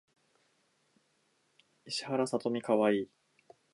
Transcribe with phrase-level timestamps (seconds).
[1.87, 3.11] 聡明な女性に憧れる